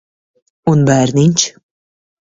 [0.73, 1.47] Un bērniņš?